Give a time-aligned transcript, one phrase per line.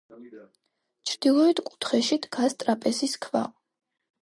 [1.09, 3.47] ჩრდილოეთ კუთხეში დგას ტრაპეზის ქვა.